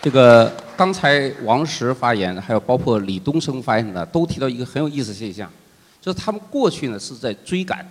[0.00, 5.50] 这个刚才王石发言，还有包括李东生发言呢，都提到一个很有意思现象，
[6.00, 7.84] 就是他们过去呢是在追赶，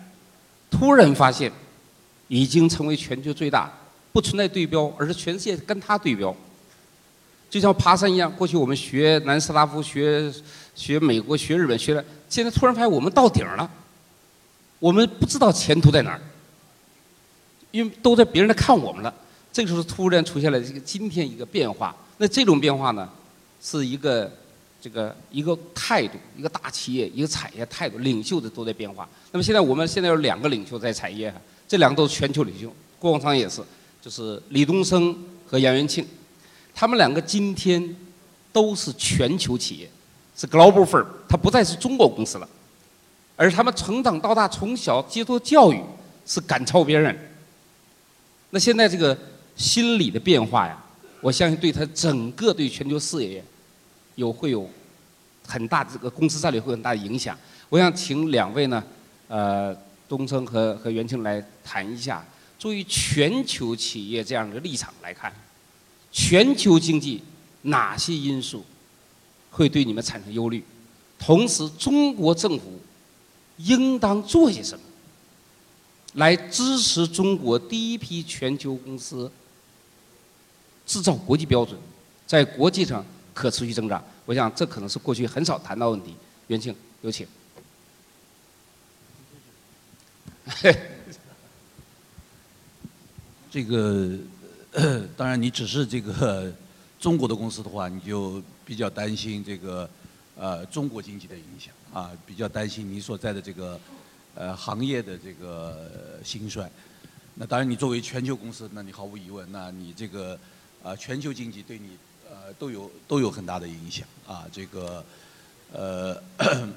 [0.72, 1.52] 突然发现
[2.30, 3.70] 已经成为全球最大，
[4.14, 6.34] 不存在对标，而是全世界跟他对标。
[7.50, 10.32] 就像爬山一样，过去我们学南斯拉夫、学
[10.76, 13.70] 学美国、学日本，学了，现在突然发现我们到顶了，
[14.80, 16.22] 我们不知道前途在哪儿，
[17.72, 19.14] 因为都在别人在看我们了。
[19.58, 23.10] 这个时候突然出现了这个今天一个变化，那这种变化呢，
[23.60, 24.32] 是一个
[24.80, 29.10] 这个一个态度，一个大企业一个产业态度，领袖的都在变化。
[29.32, 31.34] 那么现在我们现在有两个领袖在产业，
[31.68, 33.64] 这两个都是全球领袖，郭广昌也是，
[34.00, 36.06] 就是李东生和杨元庆，
[36.76, 37.96] 他们两个今天
[38.54, 39.90] 都是全球企业，
[40.36, 42.48] 是 global firm，它不再是中国公司了，
[43.36, 45.82] 而他们成长到大，从小接受教育
[46.28, 47.18] 是赶超别人。
[48.52, 49.18] 那现在这个。
[49.58, 50.82] 心理的变化呀，
[51.20, 53.44] 我相信对他整个对全球事业
[54.16, 54.70] 有会有
[55.46, 57.38] 很大这个公司战略会有很大的影响。
[57.68, 58.84] 我想请两位呢，
[59.28, 59.76] 呃，
[60.08, 62.24] 东升和和袁庆来谈一下，
[62.60, 65.34] 作为全球企业这样的立场来看，
[66.12, 67.24] 全球经济
[67.64, 68.64] 哪些因素
[69.50, 70.64] 会对你们产生忧虑？
[71.18, 72.80] 同时，中国政府
[73.58, 74.86] 应当做些什么
[76.14, 79.32] 来支持中国第一批全球公司？
[80.88, 81.78] 制造国际标准，
[82.26, 86.16] 在国际上可持续增长，我想这可能是过去很少谈到问题。
[86.48, 87.28] 袁庆，有请。
[93.52, 94.18] 这个
[95.18, 96.54] 当然，你只是这个
[96.98, 99.90] 中国的公司的话，你就比较担心这个
[100.38, 103.78] 呃中国经济的影响啊，比较担心你所在的这个
[104.36, 105.92] 呃行业的这个
[106.24, 106.72] 兴衰。
[107.36, 110.40] 那当然，你作为全球公司，那你毫无疑问，那你这个。
[110.88, 111.98] 啊，全球经济对你
[112.30, 115.04] 呃都有都有很大的影响啊，这个
[115.74, 116.18] 呃，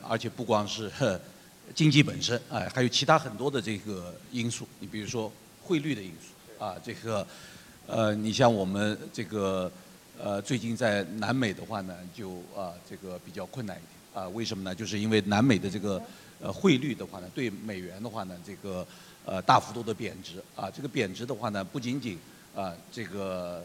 [0.09, 0.91] 而且不光是
[1.77, 4.67] 经济本身，哎，还有其他很多的这个因素。
[4.81, 7.25] 你比如说汇率的因素啊，这个
[7.87, 9.71] 呃，你像我们这个
[10.19, 14.29] 呃，最近在南美的话呢，就啊这个比较困难一点啊。
[14.31, 14.75] 为什么呢？
[14.75, 16.03] 就是因为南美的这个
[16.41, 18.85] 呃汇率的话呢，对美元的话呢，这个
[19.25, 20.69] 呃大幅度的贬值啊。
[20.69, 22.19] 这个贬值的话呢，不仅仅
[22.57, 23.65] 啊这个。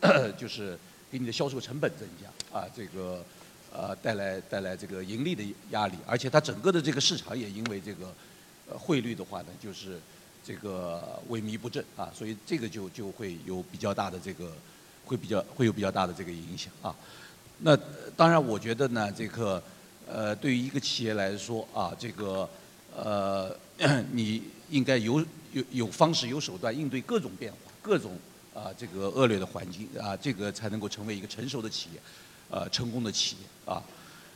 [0.36, 0.78] 就是
[1.10, 3.24] 给你的销售成本增加啊，这个
[3.72, 8.14] 呃带来带来这个盈利的压力，而且它整个的这个市场也因为这个
[8.78, 9.98] 汇率的话呢，就是
[10.44, 14.52] 这个萎靡不振啊，所以这个就就会有比较大的这个
[15.04, 16.94] 会比较会有比较大的这个影响啊。
[17.60, 17.76] 那
[18.16, 19.62] 当然，我觉得呢，这个
[20.06, 22.48] 呃对于一个企业来说啊，这个
[22.94, 23.56] 呃
[24.12, 25.20] 你应该有
[25.52, 28.12] 有有方式有手段应对各种变化，各种。
[28.56, 32.00] 啊，这个恶劣的环境啊，这个才能够成为一个成熟的企业，
[32.48, 33.82] 呃，成功的企业啊。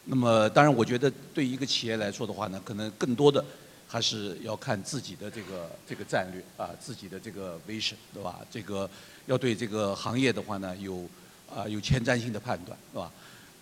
[0.04, 3.42] 那么，当然，我觉得对一个企业来说的话呢，可能更多的
[3.88, 8.40] 还是要看自己的这个这个战略啊，自己的这个 vision，对吧？
[8.50, 8.88] 这个
[9.24, 11.08] 要对这个行业的话呢，有
[11.50, 13.10] 啊有前瞻性的判断，是吧？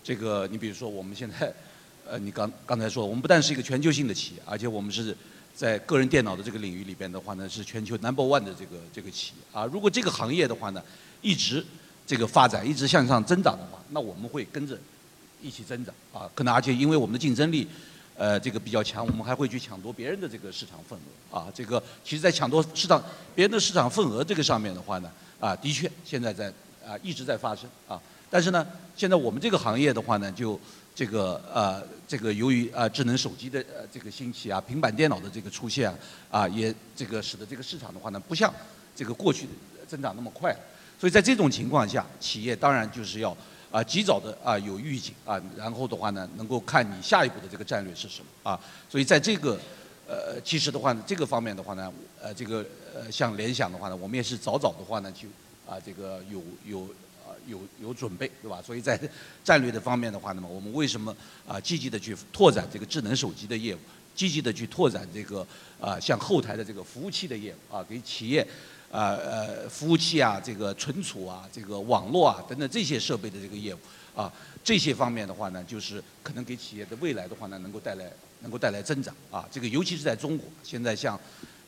[0.03, 1.55] 这个你比如说我们现在，
[2.05, 5.17] 呃，你刚刚才说，我们不但是一个全球性的企业，而且我们是。
[5.59, 9.67] 在个人电脑的这个领域里边的话呢，是全球 number one 的这个这个企业啊。
[9.67, 10.81] 如果这个行业的话呢，
[11.21, 11.67] 一直
[12.07, 14.79] 这个发展，一直向上增长的话，那我们会跟着
[15.43, 16.31] 一起增长啊。
[16.33, 17.67] 可能而且因为我们的竞争力，
[18.15, 21.49] 呃，这个比较强，我们还会去抢夺别人的这个市场份额啊。
[21.53, 23.03] 这个其实，在抢夺市场
[23.35, 25.11] 别人的市场份额这个上面的话呢，
[25.41, 26.47] 啊，的确现在在
[26.87, 28.01] 啊一直在发生啊。
[28.31, 28.65] 但是呢，
[28.97, 30.61] 现在我们这个行业的话呢，就
[30.99, 38.53] 这个呃，这个由于啊智能手机的呃这个兴起啊，平板电脑的这个出现啊，啊也这个使得这个市场的话呢，不像
[38.97, 39.47] 这个过去
[39.87, 40.53] 增长那么快。
[40.99, 43.31] 所以在这种情况下，企业当然就是要
[43.71, 48.59] 啊及早的啊有预警啊，然后的话呢，能够看你下一步的这个战略是什么啊。
[48.91, 49.57] 所以在这个
[50.09, 55.29] 呃其实的话呢，这个方面的话呢，呃这个呃像联想的话呢，我们也是早早的话呢就
[55.65, 56.89] 啊这个有有。
[57.49, 58.63] 有有准备，对吧？
[58.63, 59.01] 所以在
[59.43, 61.17] 战略的方面的话，那么我们为什么
[61.47, 63.79] 啊积极的去拓展这个智能手机的业务，
[64.15, 65.47] 积极的去拓展这个
[65.81, 68.47] 啊像后台的这个服务器的业务啊，给企业
[68.93, 73.79] 啊呃服务器啊这个存储啊这个网络啊等等这些设备的这个业务
[74.15, 79.49] 啊这些方面的话呢，就是可能给企业的未来的话呢，能够带来能够带来增长啊。
[79.51, 81.19] 这个尤其是在中国，现在像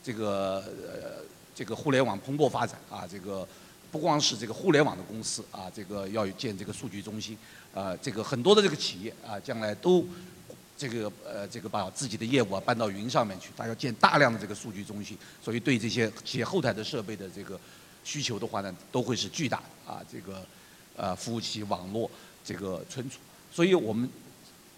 [0.03, 1.23] 这个呃
[1.55, 3.47] 这个互联网蓬勃发展啊，这个。
[3.91, 7.37] 不光是这个互联网的公司啊，这个要建这个数据中心，
[7.73, 10.07] 啊，这个很多的这个企业啊，将来都
[10.77, 17.59] 这个呃这个把自己的业务啊搬到云上面去，它要建大量的这个数据中心，所以对这些企业后台的设备的这个
[18.03, 20.45] 需求的话呢，都会是巨大的啊，这个
[20.95, 22.09] 呃服务器网络
[22.43, 23.17] 这个存储，
[23.51, 24.09] 所以我们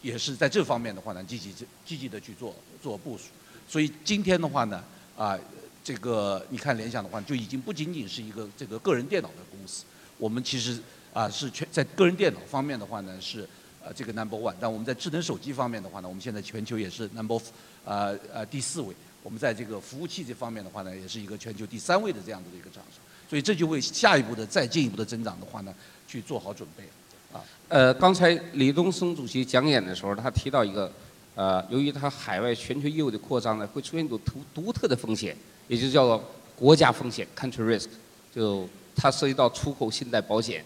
[0.01, 1.53] 也是在这方面的话呢，积极
[1.85, 3.25] 积极的去做做部署。
[3.69, 4.83] 所以今天的话呢，
[5.15, 5.39] 啊，
[5.83, 9.83] 这个你看联想的话，就已经不仅仅是一个这个个人电脑的公司，
[10.17, 10.79] 我们其实
[11.13, 13.47] 啊是全在个人电脑方面的话呢是
[13.83, 17.39] 呃这个 number one，但我们在智能手机方面的话呢，我们现在全球也是 number
[17.83, 18.95] 呃呃第四位。
[19.23, 22.99] 我们在这个服务器这方面的话呢，也是一个全球第三位的这样子的一个厂商，
[23.29, 25.73] 所以这就为下一步的再进一步的增长的话呢，
[26.05, 26.83] 去做好准备。
[27.31, 30.91] 啊，呃，刚才李东生主席讲演的时候，他提到一个，
[31.35, 36.23] 呃，由于他海外全球业务的扩张呢，会出现一种独独特的风险，也就叫做
[36.55, 37.87] 国家风险 （country risk），
[38.35, 40.63] 就它涉及到出口信贷保险，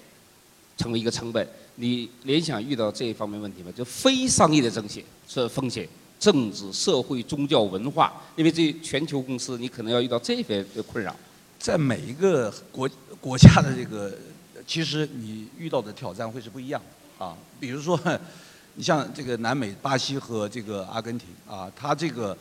[0.77, 1.47] 成为一个成本。
[1.75, 3.71] 你联想遇到这一方面问题吗？
[3.75, 5.87] 就非商业的风险是风险。
[6.19, 11.15] 政治、社会、宗教、文化，因为这全球公司，你可能要遇到这些的困扰。
[11.59, 12.89] 在每一个国
[13.21, 14.17] 国家的这个，
[14.65, 16.81] 其实你遇到的挑战会是不一样
[17.19, 17.37] 的啊。
[17.59, 17.99] 比如说，
[18.73, 22.35] 你像这个南美巴西和这个阿根廷啊，它这个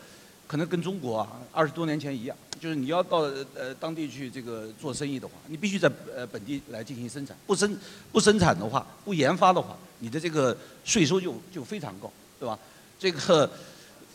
[0.46, 3.18] 可能跟中国啊二十多年前一样，就是你要到
[3.54, 7.76] 呃当地去这个做生意的话，你必须在呃本地来进行生产，不生
[8.12, 12.58] 不生产的话，不研发的话，你的这个税收就就非常高，对吧？
[12.98, 13.50] 这个，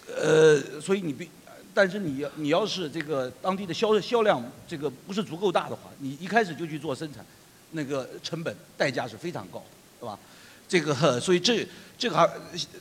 [0.08, 1.30] 呃，所以你必，
[1.74, 7.26] 但是你要你要是这个当地的销销量这个不是足够大的话，你一开始就去做生产，
[7.72, 9.64] 那个成本代价是非常高，
[10.00, 10.18] 对吧？
[10.72, 12.30] 这个， 所以这这个还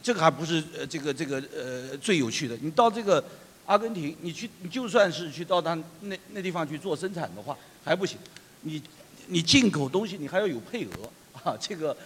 [0.00, 2.56] 这个还不是呃这个这个呃最有趣的。
[2.62, 3.22] 你到这个
[3.66, 8.16] 阿根廷，你去你就算是去到他那那地方去做生产的话还不行，
[8.60, 8.80] 你
[9.26, 11.10] 你进口东西你还要有配额
[11.42, 11.96] 啊，这个。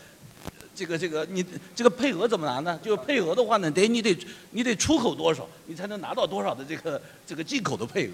[0.77, 2.77] 这个这个你这个配额怎么拿呢？
[2.83, 4.19] 就是配额的话呢，得你得
[4.51, 8.13] 你得出口多少，你才能拿到多少的这个这个进口的配额。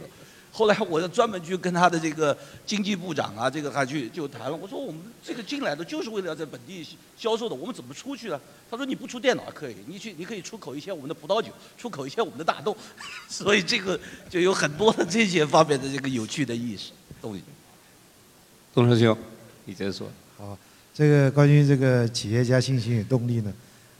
[0.52, 2.36] 后来我专门去跟他的这个
[2.66, 4.56] 经济部长啊，这个还去就谈了。
[4.56, 6.86] 我说我们这个进来的就是为了要在本地
[7.16, 8.40] 销售的，我们怎么出去呢？
[8.70, 12.76] 他说你不出电脑可以，你去你可以出口一些我们的葡萄酒，出口一些我们的大豆。
[13.28, 13.98] 所以这个
[14.28, 16.90] 就有很多的这些方面的这个有趣的意识
[17.22, 17.42] 东西。
[18.74, 19.16] 董师兄，
[19.64, 20.08] 你接着说。
[20.36, 20.58] 好。
[20.92, 23.52] 这个关于这个企业家信心与动力呢，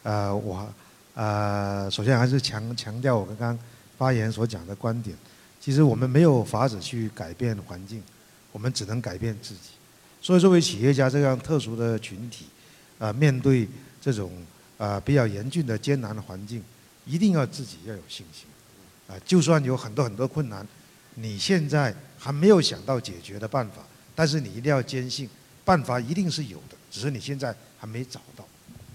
[0.02, 0.68] 呃，我
[1.14, 3.58] 呃首先还是强强调我刚刚
[3.96, 5.16] 发言所讲的观点。
[5.60, 8.02] 其实我们没有法子去改变环境，
[8.50, 9.70] 我们只能改变自己。
[10.22, 12.46] 所以作为企业家这样特殊的群体，
[12.98, 13.68] 啊，面对
[14.00, 14.32] 这种
[14.78, 16.62] 啊比较严峻的艰难的环境，
[17.04, 18.46] 一定要自己要有信心。
[19.06, 20.66] 啊，就算有很多很多困难，
[21.14, 23.82] 你现在还没有想到解决的办法，
[24.14, 25.28] 但是你一定要坚信，
[25.64, 26.76] 办法一定是有的。
[26.90, 28.46] 只是你现在还没找到，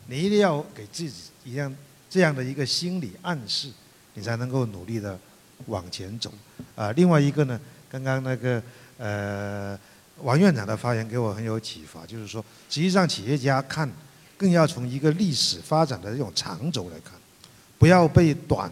[0.08, 1.14] 你一定要给自己
[1.44, 1.76] 一样
[2.10, 3.72] 这样的一个心理暗示，
[4.14, 5.20] 你才能够努力的
[5.68, 6.32] 往前走。
[6.76, 7.60] 啊，另外一个呢，
[7.90, 8.62] 刚刚那个
[8.98, 9.78] 呃
[10.22, 13.90] 王院长的发言给我很有启发，就是说，实际上企业家看
[14.38, 17.14] 更要从一个历史发展的这种长轴来看，
[17.78, 18.72] 不要被短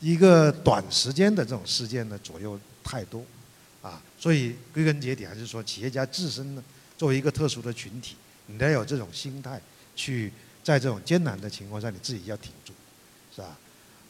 [0.00, 3.24] 一个短时间的这种事件呢左右太多，
[3.82, 6.62] 啊，所以归根结底还是说企业家自身呢
[6.98, 8.16] 作为一个特殊的群体。
[8.46, 9.58] 你得有这种心态，
[9.96, 10.30] 去
[10.62, 12.74] 在这种艰难的情况下，你自己要挺住，
[13.34, 13.56] 是吧？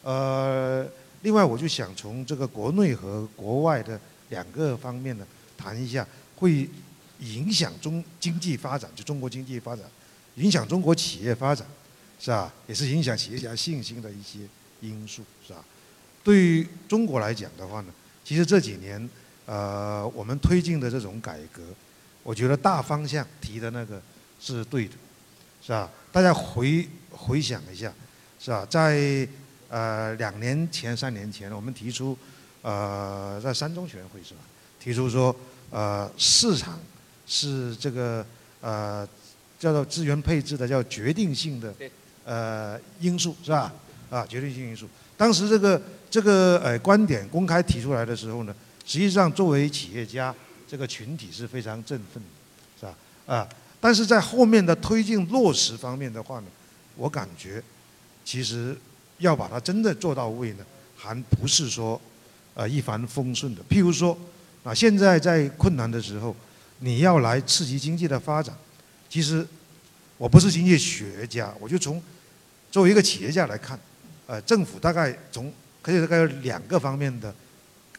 [0.03, 0.85] 呃，
[1.25, 3.99] 另外我就想从这个国内和国外的
[4.29, 5.25] 两个方面呢
[5.57, 6.69] 谈一下，会
[7.19, 9.83] 影响中经济发展，就中国经济发展，
[10.35, 11.65] 影响中国企业发展，
[12.19, 12.53] 是吧？
[12.67, 14.41] 也是影响企业家信心的一些
[14.81, 15.65] 因素，是吧？
[16.23, 17.87] 对于中国来讲的话呢，
[18.23, 19.09] 其实这几年
[19.47, 21.63] 呃我们推进的这种改革，
[22.21, 23.99] 我觉得大方向提的那个。
[24.37, 24.93] 是对的，
[25.61, 25.89] 是吧？
[26.11, 27.91] 大家回回想一下，
[28.37, 28.67] 是吧？
[28.69, 29.27] 在
[29.75, 32.17] 呃两年前、三年前，我们提出，
[32.61, 34.39] 呃，在三中全会是吧？
[34.79, 35.35] 提出说，
[35.69, 36.79] 呃，市场
[37.27, 38.25] 是这个
[38.61, 39.05] 呃
[39.59, 41.75] 叫做资源配置的叫决定性的
[42.23, 43.73] 呃因素是吧？
[44.09, 44.87] 啊，决定性因素。
[45.17, 48.55] 当时这个这个呃观点公开提出来的时候呢，
[48.85, 50.33] 实际上作为企业家
[50.65, 52.29] 这个群体是非常振奋的，
[52.79, 52.95] 是吧？
[53.25, 53.49] 啊。
[53.81, 56.45] 但是在后面的推进落实方面的话呢，
[56.95, 57.61] 我感觉，
[58.23, 58.75] 其实
[59.19, 61.99] 要把它真的做到位呢，还不是说，
[62.53, 63.61] 呃一帆风顺的。
[63.69, 64.17] 譬如说，
[64.63, 66.35] 啊现在在困难的时候，
[66.79, 68.55] 你要来刺激经济的发展，
[69.09, 69.45] 其实
[70.17, 72.01] 我不是经济学家，我就从
[72.71, 73.79] 作为一个企业家来看，
[74.27, 77.33] 呃政府大概从可以大概有两个方面的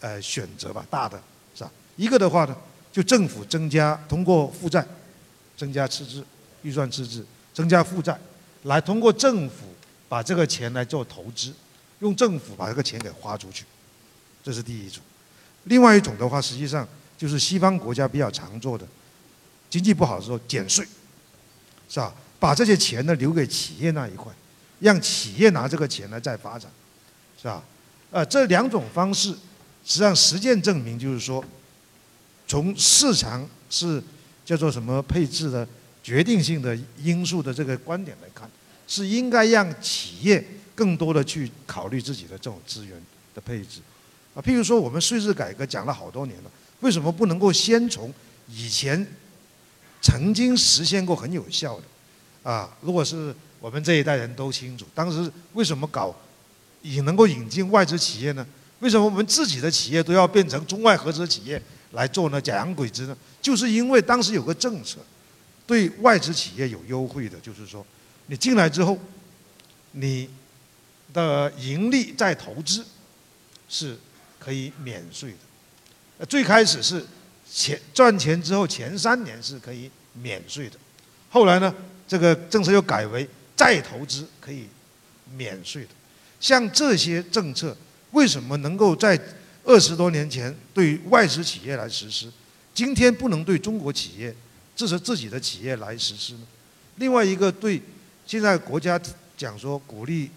[0.00, 1.20] 呃选择吧，大的
[1.54, 1.70] 是吧？
[1.96, 2.56] 一个的话呢，
[2.92, 4.87] 就政府增加通过负债。
[5.58, 6.23] 增加赤字，
[6.61, 8.14] 预算赤字，增加负债，
[8.64, 9.75] 来通过政府
[10.09, 11.53] 把这个钱来做投资，
[12.01, 13.65] 用政府把这个钱给花出去，
[14.43, 15.03] 这是第一种。
[15.65, 16.87] 另外一种的话，实际上
[17.19, 18.87] 就是西方国家比较常做的，
[19.69, 20.87] 经济不好的时候减税，
[21.89, 22.15] 是吧？
[22.39, 24.33] 把这些钱呢留给企业那一块，
[24.79, 26.71] 让企业拿这个钱呢再发展，
[27.41, 27.65] 是吧？
[28.11, 29.31] 呃，这两种方式，
[29.85, 31.45] 实际上实践证明就是说，
[32.47, 34.01] 从市场是
[34.45, 35.67] 叫做什么配置的
[36.03, 38.49] 决定性的因素的这个观点来看，
[38.87, 43.00] 是应该让企业更多的去考虑自己的这种资源
[43.35, 43.81] 的配置，
[44.35, 46.50] 啊，譬如说我们税制改革讲了好多年了，
[46.81, 48.12] 为什么不能够先从
[48.49, 49.07] 以前
[50.00, 56.14] 曾经实现过很有效的，啊，如果是我们这一代人都清楚，当时为什么搞
[56.83, 58.47] 引能够引进外资企业呢？
[58.81, 61.61] 为什么我们自己的企业都要变成中外合资企业
[61.93, 62.38] 来做呢？
[62.38, 63.16] 假洋鬼子呢？
[63.40, 64.99] 就是因为当时有个政策，
[65.66, 67.85] 对外资企业有优惠的，就是说，
[68.26, 68.99] 你进来之后，
[69.92, 70.28] 你
[71.12, 72.85] 的盈利再投资
[73.68, 73.97] 是
[74.38, 75.33] 可以免税
[76.18, 76.26] 的。
[76.26, 77.04] 最开始是
[77.50, 80.76] 钱赚钱之后前三年是可以免税的，
[81.30, 81.75] 后来呢，
[82.09, 84.66] 这个政策又改为再投资可以
[85.37, 85.90] 免税的。
[86.40, 87.76] 像这些政策，
[88.11, 89.18] 为什么能够在
[89.64, 92.30] 二十多年前对外资企业来实施，
[92.75, 94.35] 今天不能对中国企业，
[94.75, 96.47] 这是自己的企业来实施呢？
[96.97, 97.80] 另外一个对
[98.26, 99.00] 现在国家
[99.37, 100.30] 讲说鼓励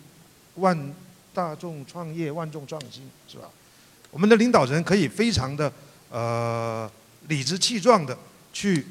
[0.55, 0.93] 万
[1.33, 3.49] 大众创业、万众创新，是吧？
[4.11, 5.71] 我们的领导人可以非常的
[6.09, 6.89] 呃
[7.27, 8.17] 理直气壮的
[8.53, 8.85] 去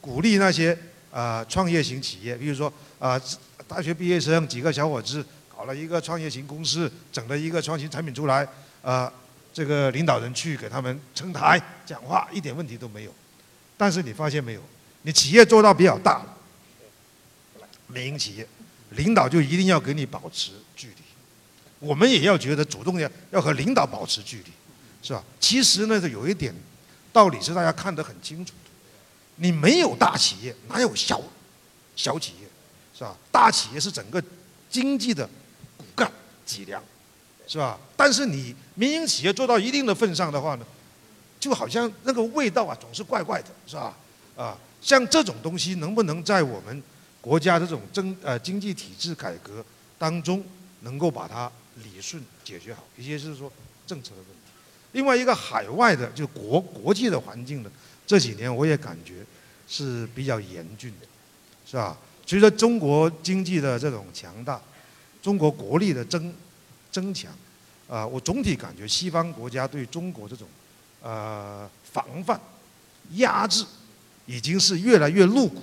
[0.00, 0.78] 鼓励那些
[1.10, 3.20] 啊创业型企业，比如说啊
[3.66, 5.24] 大学毕业生几个小伙子。
[5.56, 8.46] 搞了一个创业型公司，整了一个创新产品出来，
[8.82, 9.10] 呃，
[9.52, 13.14] 这个领导人去给他们撑台讲话，一点问题都没有。
[13.76, 14.60] 但是你发现没有，
[15.02, 16.20] 你企业做到比较大，
[17.94, 18.46] 民营企业，
[18.90, 20.94] 领导就一定要给你保持距离。
[21.78, 24.52] 我们也要觉得主动要要和领导保持距离，
[25.00, 25.22] 是吧？
[25.38, 26.52] 其实呢，有一点
[27.12, 28.70] 道理是大家看得很清楚的，
[29.36, 31.22] 你没有大企业，哪有小
[31.94, 32.48] 小企业，
[32.98, 33.16] 是吧？
[33.30, 34.22] 大企业是整个
[34.68, 35.24] 经济的
[35.76, 35.84] 骨。
[35.94, 36.10] 干
[36.44, 36.82] 脊梁，
[37.46, 37.78] 是吧？
[37.96, 40.66] 但是你民营企业做到一定的份上的话呢，
[41.38, 43.96] 就好像那个味道啊，总是怪怪的，是吧？
[44.36, 46.82] 啊，像这种东西能不能在我们
[47.24, 49.64] 国家这种政呃经济体制改革
[49.98, 50.44] 当中，
[50.82, 51.50] 能够把它
[51.82, 52.84] 理顺解决好？
[52.98, 53.50] 一些是说
[53.86, 54.52] 政策的问题。
[54.92, 57.70] 另外一个海外的，就国国际的环境呢，
[58.06, 59.24] 这几年我也感觉
[59.66, 61.06] 是比较严峻的，
[61.66, 61.96] 是吧？
[62.26, 64.60] 随着中国经济的这种强大。
[65.22, 66.30] 中国国力的增
[66.92, 67.32] 增强，
[67.88, 70.46] 啊，我总体感觉西方国家对中国这种
[71.00, 72.38] 呃防范、
[73.12, 73.64] 压制，
[74.26, 75.62] 已经是越来越露骨。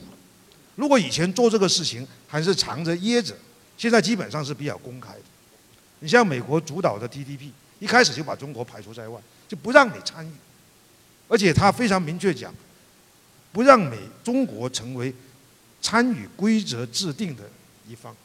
[0.82, 3.36] 如果以前做这个事情还是藏着掖着，
[3.78, 5.22] 现在基本上是比较公开的。
[6.00, 10.32] 你像美国主导的 TTP，一开始就把中国排除在外，就不让你参与，
[11.28, 12.52] 而且他非常明确讲，
[13.52, 15.14] 不让美中国成为
[15.84, 17.44] 参与规则制定的
[17.88, 18.16] 一方。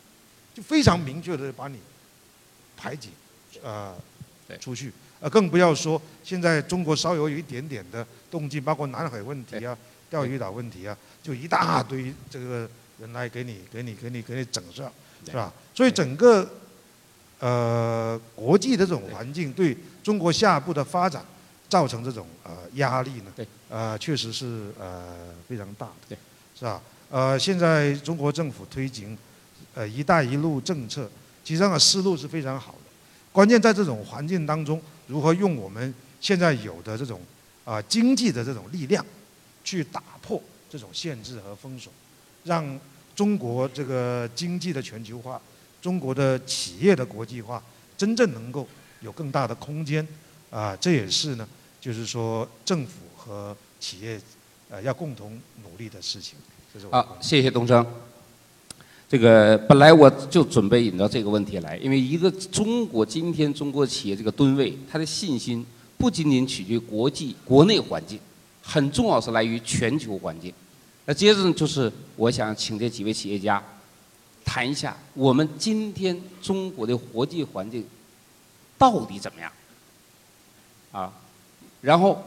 [0.54, 1.78] 就非常明确的把你
[2.74, 3.10] 排挤，
[3.62, 3.94] 呃，
[4.58, 9.76] 出去，呃，更不要说现在中国稍有有一点点的动静，包括南海问题啊、
[10.10, 12.68] 钓鱼岛问题啊，就一大堆这个
[13.00, 14.90] 人来给你、给你、给你、给你整上，
[15.24, 15.52] 是吧？
[15.74, 16.48] 所以整个
[17.38, 21.24] 呃国际的这种环境对中国下一步的发展
[21.68, 26.16] 造成这种呃压力呢，呃，确实是呃非常大的，
[26.58, 26.80] 是吧？
[27.10, 29.16] 呃，现在中国政府推行。
[29.74, 31.06] 呃，“一带一路”政策，
[31.44, 32.78] 其实上的思路是非常好的。
[33.30, 37.20] 关键在这种环境当中，如何用我们现在有的这种
[37.62, 39.04] 啊经济的这种力量，
[39.66, 41.92] 去打破这种限制和封锁，
[42.44, 42.78] 让
[43.16, 45.40] 中国这个经济的全球化、
[45.82, 47.60] 中国的企业的国际化，
[47.98, 48.66] 真正能够
[49.00, 50.06] 有更大的空间
[50.50, 50.76] 啊！
[50.76, 51.48] 这也是呢，
[51.80, 54.20] 就是说政府和企业
[54.70, 56.38] 呃要共同努力的事情。
[56.90, 57.84] 好，谢谢东升。
[59.08, 65.64] 这个本来我就准备引到这个问题来，因为一个中国今天中国企业这个吨位，它的信心
[65.96, 68.18] 不仅仅取决于国际国内环境，
[68.66, 70.52] 很重要是来于全球环境。
[71.04, 73.62] 那接着呢就是我想请这几位企业家
[74.44, 77.86] 谈一下，我们今天中国的国际环境
[78.76, 79.52] 到底怎么样？
[80.90, 81.12] 啊，
[81.80, 82.22] 然后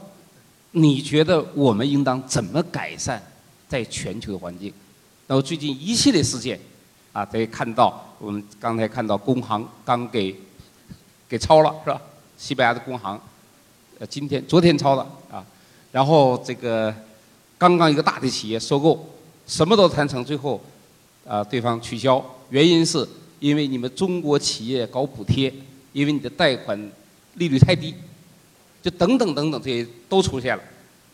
[0.70, 3.22] 你觉得我们应当怎么改善
[3.68, 4.72] 在全球的环境？
[5.26, 6.58] 那么最近一系列事件。
[7.12, 10.32] 啊，可以看到，我们刚才看到工行刚给
[11.28, 12.00] 给抄了，是吧？
[12.38, 13.20] 西班牙的工行，
[13.98, 15.44] 呃，今天、昨天抄的啊。
[15.92, 16.94] 然后这个
[17.58, 19.08] 刚刚一个大的企业收购，
[19.46, 20.60] 什么都谈成，最后
[21.26, 23.06] 啊，对方取消，原因是
[23.38, 25.52] 因为你们中国企业搞补贴，
[25.92, 26.78] 因为你的贷款
[27.34, 27.94] 利率太低，
[28.82, 30.62] 就等等等等，这些都出现了。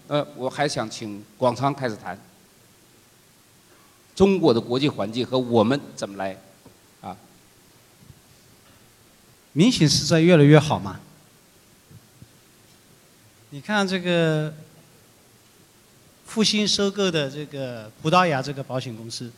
[0.09, 2.19] 呃，我还想请广昌开始谈。
[4.15, 6.35] 中国的国际环境和我们怎么来
[7.03, 7.15] 啊？
[9.53, 11.01] 明显是在越来越好嘛。
[13.51, 14.55] 你看这个
[16.27, 19.31] 复兴收购的这个葡萄牙这个保险公司，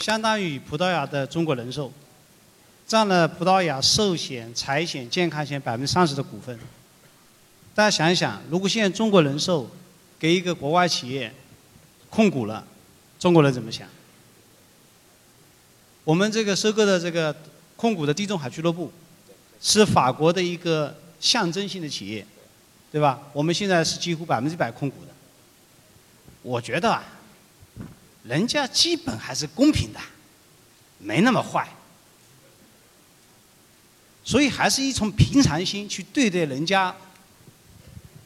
[0.00, 1.92] 相当于葡萄牙的中国人寿，
[2.86, 6.58] 占了葡萄牙寿险、财险、健康险百分之三十的股份。
[7.74, 9.68] 大家想一想，如果现在中国人寿
[10.18, 11.32] 给一个国外企业
[12.08, 12.64] 控股了，
[13.18, 13.86] 中国人怎么想？
[16.04, 17.36] 我们这个收购的这个
[17.76, 18.90] 控股的地中海俱乐部，
[19.60, 22.24] 是法国的一个象征性的企业。
[22.90, 23.20] 对吧？
[23.34, 25.12] 我们现在是几乎百分之百控股的。
[26.48, 27.04] 我觉得啊，
[28.22, 30.00] 人家基本还是公平的，
[30.96, 31.68] 没那么坏。
[34.24, 36.94] 所以还是一从平常心去对待人家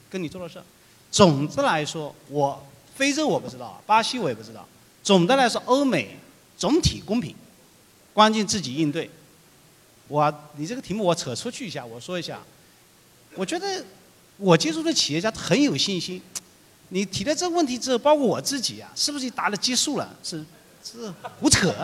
[0.09, 0.63] 跟你做的事。
[1.11, 2.65] 总的来说，我
[2.95, 4.65] 非洲我不知道，巴西我也不知道。
[5.03, 6.17] 总的来说，欧美
[6.57, 7.35] 总体公平，
[8.13, 9.11] 关键自己应对。
[10.07, 12.41] 我你这个题目我扯出去一下，我说一下，
[13.35, 13.85] 我觉得。
[14.39, 16.21] 我接触的企业家很有信心，
[16.95, 20.15] 你提了这个问题之后，包括我自己啊，是不是答了结束了？
[20.23, 20.45] 是
[20.85, 21.75] 是胡扯。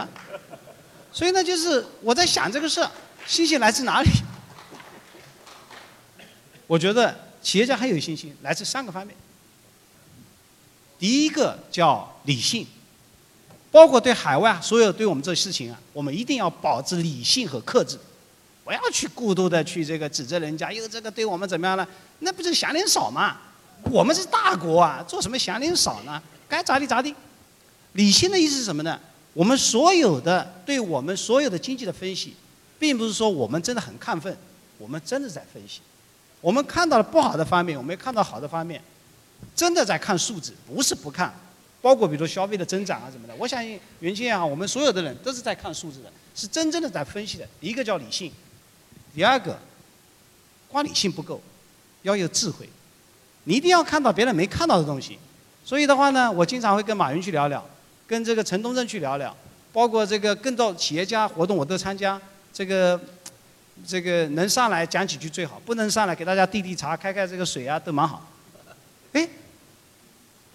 [1.10, 2.86] 所以呢，就是我在想这个事，
[3.26, 4.10] 信心来自哪里？
[6.68, 9.16] 我觉得企业家很有信心，来自三个方面。
[10.98, 12.66] 第一个叫理性，
[13.70, 17.98] 包括对海外所有对我们这事情啊，我们一定要保持理性和克制。
[18.62, 21.88] 不要去过度的去这个指责人家，因为这个对我们怎么样呢？
[22.18, 23.38] 那不是祥林嫂吗？
[23.84, 26.22] 我们是大国啊，做什么祥林嫂呢？
[26.48, 27.14] 该咋地咋地。
[27.92, 28.98] 理性的意思是什么呢？
[29.32, 32.34] 我们所有的对我们所有的经济的分析，
[32.78, 34.36] 并不是说我们真的很亢奋，
[34.76, 35.80] 我们真的在分析。
[36.40, 38.82] 我们看到了不好的方面，我们也看到好的方面，
[39.54, 41.34] 真的在看数字，不是不看。
[41.80, 47.48] 包括比如消费的增长啊什么的，我相信袁先啊，我们所有的人都是在看数字的，是真正的在分析的。
[47.60, 48.32] 一个叫理性。
[49.14, 49.58] 第二个，
[50.68, 51.40] 光理性不够，
[52.02, 52.68] 要有智慧。
[53.48, 55.18] 你一定要看到别人没看到的东西。
[55.64, 57.64] 所以的话呢，我经常会跟马云去聊聊，
[58.06, 59.34] 跟这个陈东正去聊聊，
[59.72, 62.20] 包括这个更多企业家活动我都参加。
[62.52, 63.00] 这个
[63.86, 68.30] 这个能上来讲几句最好，不能上来给大家递递茶、开开这个水啊，都蛮好。
[69.14, 69.26] 哎，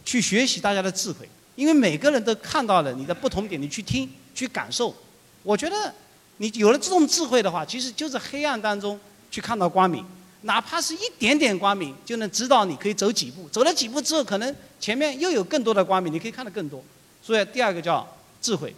[0.05, 4.95] 去学习大家的智慧，因为每个人都看到了你的不同点，你去听、去感受。
[5.41, 5.93] 我觉得。
[6.37, 10.03] 你有了这种智慧的话，其实就是黑暗当中去看到光明，
[10.43, 13.49] 哪怕是一点点光明，就能指导你可以走几步。
[13.49, 16.83] 走了几步之后，可能前面又有更多的光明，你可以看得更多。
[17.21, 18.05] 所以第二个叫
[18.41, 18.73] 智慧，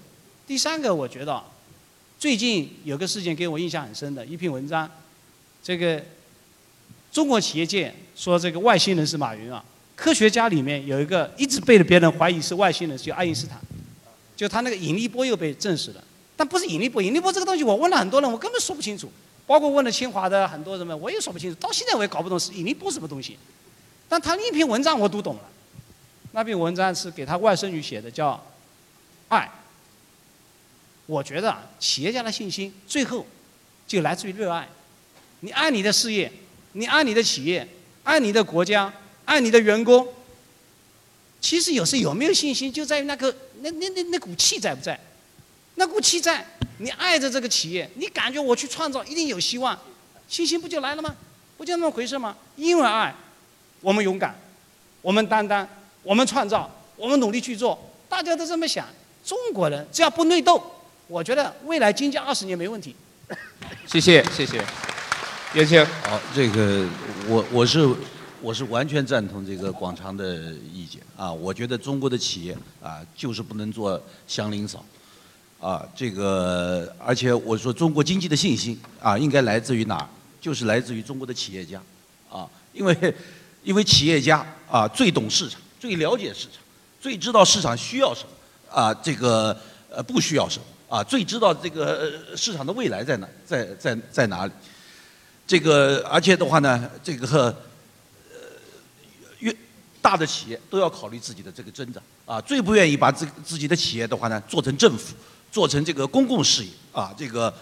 [0.45, 1.43] 第三个我觉得，
[2.19, 4.89] 最近有个事件给我印象很深的一篇文章，
[5.63, 6.01] 这个
[7.11, 9.63] 中国企业界说这个外星人是马云啊，
[9.95, 13.59] 科学家里面有一个一直被别人怀疑是外星人，是爱因斯坦，
[14.35, 16.03] 就他那个引力波又被证实了。
[16.37, 19.09] 但不是引力波，引力波这个东西我问了很多人，我根本说不清楚。
[19.47, 21.59] 包括问了清华的很多人们，我也说不清楚。
[21.59, 23.37] 到现在我也搞不懂是引力波什么东西。
[24.07, 25.41] 但他那篇文章我读懂了，
[26.31, 28.33] 那篇文章是给他外甥女写的，叫
[29.29, 29.39] 《爱》。
[31.07, 33.25] 我觉得啊企业家的信心最后
[33.87, 34.67] 就来自于热爱。
[35.41, 36.31] 你爱你的事业，
[36.73, 37.67] 你爱你的企业，
[38.03, 38.91] 爱你的国家，
[39.25, 40.07] 爱你的员工。
[41.39, 44.99] 其实有时有没有信心，就在于那个那那那那股气在不在。
[45.75, 46.45] 那股气在，
[46.77, 49.77] 你爱着这个企业，你感觉我去创造一定有希望，
[50.27, 51.15] 信心不就来了吗？
[51.57, 52.35] 不就那么回事吗？
[52.55, 53.13] 因为爱，
[53.81, 54.35] 我们勇敢，
[55.01, 55.67] 我们担当，
[56.03, 57.77] 我们创造，我们努力去做，
[58.09, 58.85] 大家都这么想。
[59.23, 60.61] 中国人只要不内斗，
[61.07, 62.95] 我觉得未来经济二十年没问题。
[63.87, 64.63] 谢谢谢谢，
[65.53, 65.85] 袁清。
[66.03, 66.85] 好，这个
[67.27, 67.89] 我我是
[68.41, 74.85] 我是完全赞同这个广昌的意见啊，我觉得中国的企业啊就是不能做祥林嫂。
[75.65, 80.07] 啊，这个，而且我说中国经济的信心啊，应该来自于哪儿？
[80.39, 81.81] 就是来自于中国的企业家，
[82.29, 83.15] 啊，因为，
[83.63, 86.61] 因为企业家啊最懂市场，最了解市场，
[87.01, 94.51] 最知道市场需要什么，啊，这个呃不需要什么，啊，最知道这个市场的未来在哪，在在在哪里？
[95.47, 97.45] 这个，而且的话呢，这个
[98.31, 98.37] 呃
[99.39, 99.51] 越
[99.99, 105.15] 大的企业都要考虑自己的这个增长，啊，最不愿意把自自己的企业的话呢做成政府。
[105.55, 107.53] 做成这个公共事业啊，这个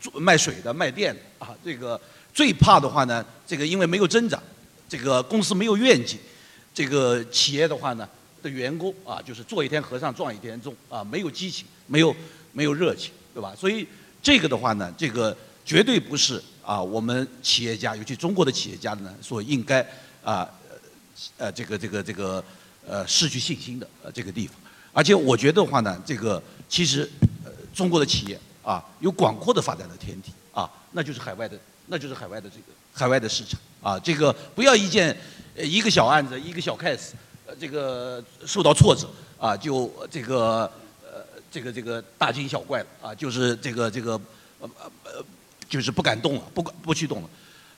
[0.00, 2.00] 做卖水的、卖电的啊，这个
[2.34, 4.42] 最怕的话呢，这个因为没有增长，
[4.88, 6.18] 这个公司没有愿景，
[6.74, 8.08] 这个企业的话呢
[8.42, 12.12] 的员工啊，就是做一天和尚撞一天钟啊，没有激情，没有
[12.50, 13.54] 没有热情，对吧？
[13.56, 13.86] 所以
[14.20, 19.80] 这个的话呢，这个绝对不是啊，我们企业家，尤其中国的企业家呢，所应该
[20.24, 20.50] 啊
[21.38, 22.44] 呃这个这个这个
[22.84, 24.56] 呃失去信心的呃这个地方。
[24.94, 27.06] 而且我觉得话呢，这个其实
[27.44, 31.58] 呃中国的企业啊有广阔的发展的天地啊，那就是海外的，
[31.88, 35.14] 那就是海外的这个海外的市场啊，这个不要一件
[35.54, 37.10] 呃一个小案子一个小 case，
[37.44, 39.06] 呃这个受到挫折
[39.38, 40.60] 啊就这个
[41.04, 44.18] 呃这个这个大惊小怪了啊，就是这个这个
[44.58, 44.70] 呃
[45.04, 45.22] 呃
[45.68, 47.28] 就是不敢动了，不敢不去动了。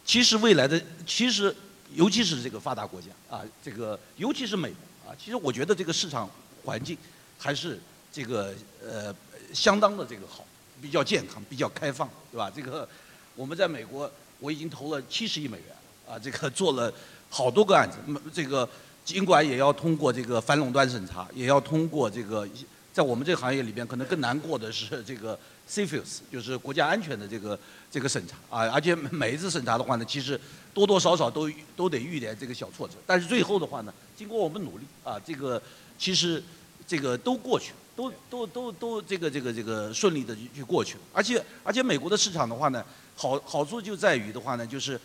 [0.05, 1.53] 其实未来的其实
[1.95, 6.31] 尤其是这个发达国家啊，这个尤其是美国啊，其实我觉得这个市场。
[6.65, 6.97] 环境
[7.37, 7.79] 还是
[8.15, 9.13] 这个呃
[9.53, 10.47] 相当的这个好，
[10.81, 12.49] 比较健康，比较开放，对吧？
[12.55, 12.89] 这个
[13.35, 15.77] 我们在美国，我已经投了七十亿美元
[16.09, 16.95] 啊，这个做了
[17.29, 17.97] 好多个案子，
[18.33, 18.69] 这个
[19.05, 22.49] 尽管也要通过这个反垄断审查，也要通过这个
[22.93, 25.37] 在我们这个行业里边可能更难过的是这个
[25.69, 27.59] CFIUS，就是国家安全的这个
[27.91, 30.41] 这个审查啊，而且每一次审查的话呢，其实
[30.73, 35.61] 多多少少都都得遇点这个小挫折，但是最后的话呢，经过我们努力啊，这个。
[35.97, 36.43] 其实，
[36.89, 41.01] 这个都过去了，都都都都这个这个这个顺利的去过去了。
[41.13, 42.85] 而且而且美国的市场的话呢，
[43.17, 45.01] 好好处就在于的话呢，就是，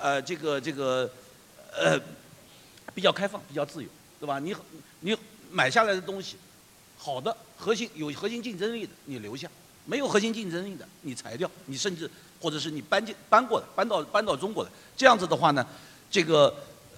[0.00, 1.10] 呃，这个这个，
[1.72, 2.00] 呃，
[2.94, 3.88] 比较开放，比较自由，
[4.18, 4.38] 对吧？
[4.38, 4.54] 你
[5.00, 5.16] 你
[5.50, 6.36] 买下来的东西，
[6.96, 9.48] 好的核心有核心竞争力的，你留下；
[9.84, 11.50] 没有核心竞争力的，你裁掉。
[11.66, 14.70] 你甚至或者是你搬进搬过来，搬到搬到中国来。
[14.96, 15.66] 这样子的话呢，
[16.10, 16.54] 这个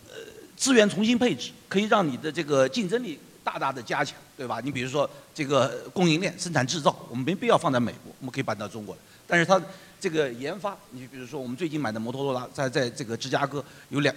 [0.09, 0.17] 呃。
[0.55, 4.61] 资源重新配置，可以让你的这个竞争力大大的加强，对吧？
[4.63, 9.01] 你比如说这个供应链、生产制造，我们没必要放在美国，我们可以搬到中国来。
[9.27, 9.61] 但是它
[10.01, 14.15] 这个研发，你比如说我们最近买的摩托罗拉，在在这个芝加哥有两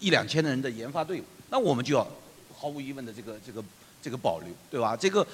[0.00, 2.06] 一两千人的研发队伍，那我们就要
[2.54, 3.64] 毫无疑问的这个这个
[4.02, 4.96] 这个保留，对吧？
[4.96, 5.26] 这个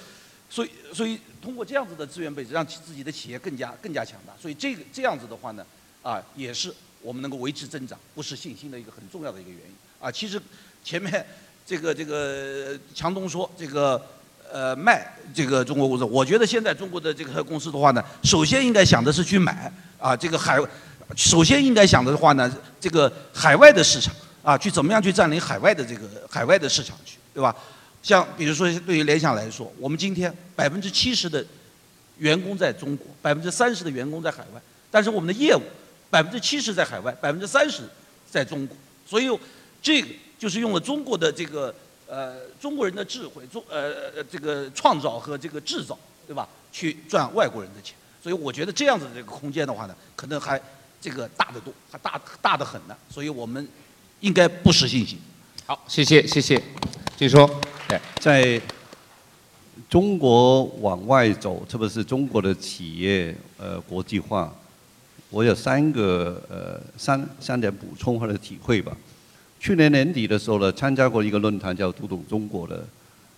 [0.51, 4.33] 所以所以通过这样子的资源配置，让自己的企业更加更加强大。
[4.41, 5.65] 所以这个这样子的话呢，
[6.03, 9.75] 啊，也是我们能够维持增长、不失信心的一个很重要的一个原因。
[9.99, 10.41] 啊，其实
[10.85, 11.25] 前面
[11.65, 14.01] 这个这个强东说这个
[14.53, 20.59] 呃卖这个中国公司，我觉得现在中国的这个公司的话呢，首先应该想的是去买啊，这个海
[21.17, 27.55] 首先应该想的话呢，这个海外的市场啊，去怎么样去占领海外的这个海外的市场去，对吧？
[28.03, 31.45] 像比如说对于联想来说，我们今天百分之七十的
[32.19, 35.63] 员工在中国，百分之三十的员工在海外，但是我们的业务
[36.11, 37.83] 百分之七十在海外，百分之三十
[38.29, 39.31] 在中国，所以。
[39.85, 40.07] 这个
[40.43, 41.73] 就是用了中国的这个
[42.09, 46.49] 呃中国人的智慧，中呃呃这个创造和这个制造，对吧？
[46.73, 50.61] 去赚外国人的钱，所以我觉得这样子的这个空间的话呢，可能还
[51.01, 52.97] 这个大得多，还大大得很呢。
[53.09, 53.69] 所以我们
[54.19, 55.17] 应该不失信心。
[55.65, 56.57] 好，谢谢谢谢，
[57.17, 57.49] 继续说。
[58.19, 58.61] 在
[59.89, 64.53] 中国往外走，特别是中国的企业呃国际化，
[65.31, 68.97] 我有三个呃三三点补充或者体会吧。
[69.63, 72.85] 去年年底的时候呢，参加过一个论坛叫“读懂中国”的，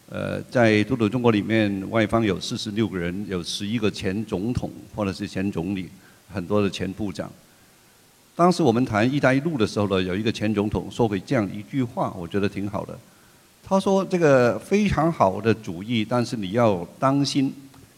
[0.09, 5.87] 呃，在“读懂中国”里面，外方有四十六个人，有十一个前总统或者是前总理，
[6.33, 7.31] 很多的前部长。
[8.35, 12.99] 当时我们谈“一带一路”的时候呢，有一个前总统说过这样一句话，我觉得挺好的。
[13.63, 17.53] 他说：“这个非常好的主意，但是你要当心，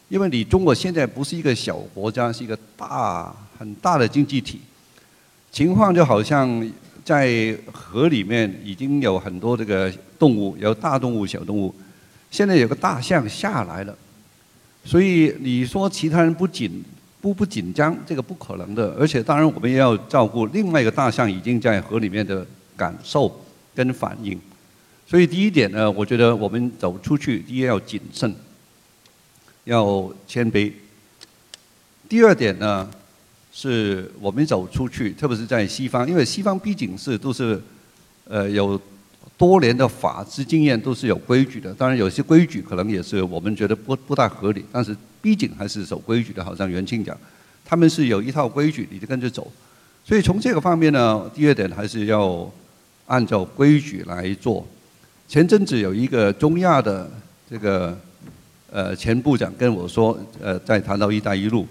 [0.09, 4.63] 因为你中国现在不是一个小国家，是一个大很大的经济体，
[5.53, 6.69] 情况就好像。”
[7.07, 9.89] 在河里面已经有很多这个
[10.19, 11.73] 动物，有大动物、小动物。
[12.33, 13.97] 现在有个大象下来了，
[14.85, 16.85] 所以你说其他人不紧
[17.21, 18.93] 不不紧张，这个不可能的。
[18.99, 22.45] 而且当然我们也要照顾另外一个大象已经在河里面的
[22.77, 23.41] 感受
[23.73, 24.37] 跟反应。
[25.07, 28.35] 所以第一点呢，我觉得我们走出去，第一要谨慎，
[29.63, 30.73] 要谦卑。
[32.09, 32.91] 第二点呢？
[33.59, 37.59] 是我们走出去，特别是在西方，因为西方毕竟是都是，
[38.29, 38.79] 呃，有
[39.39, 41.73] 多年的法治经验，都是有规矩的。
[41.73, 46.45] 当然，有些规矩可能也是我们觉得不不太合理，但是毕竟还是守规矩的。
[46.45, 47.17] 好像袁庆讲，
[47.65, 49.51] 他们是有一套规矩，你就跟着走。
[50.05, 52.53] 所以从这个方面呢，第二点还是要
[53.07, 54.67] 按照规矩来做。
[55.27, 57.11] 前阵子有一个中亚的
[57.49, 57.99] 这个
[58.71, 61.67] 呃前部长跟我说，呃，在谈到“一带一路”。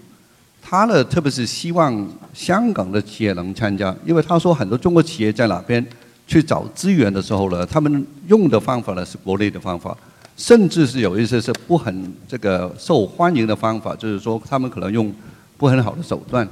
[0.68, 5.86] 他呢，特别是希望香港的企业能参加，因为他说很多中国企业在哪边
[6.26, 9.96] 去找资源的时候呢，他们用的方法呢是国内的方法，
[10.36, 15.14] 甚至是有一些是不很这个受欢迎的方法，就是说他们可能用
[15.56, 16.46] 不很好的手段。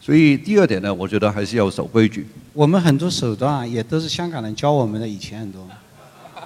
[0.00, 2.26] 所以第二点呢，我觉得还是要守规矩。
[2.54, 5.68] 我们很多手段也都是香港人教我们的，以前很多。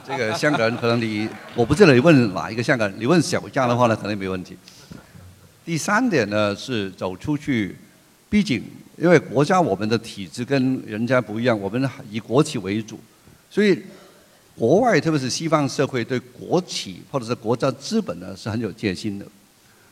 [0.04, 4.56] 这个香港人可能你我不知道你问哪一个香港人，你问小家的话呢，可能没问题。
[5.68, 7.76] 第三点呢是走出去，
[8.31, 8.64] 毕竟
[8.96, 12.98] 因为国家我们的体制跟人家不一样，我们以国企为主，
[13.50, 13.78] 所以
[14.57, 19.26] 国外特别是西方社会对国企或者是国家资本呢是很有戒心的。